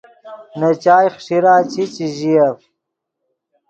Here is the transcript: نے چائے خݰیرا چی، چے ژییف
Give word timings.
نے 0.59 0.69
چائے 0.83 1.09
خݰیرا 1.15 1.55
چی، 1.71 1.83
چے 1.93 2.05
ژییف 2.17 2.57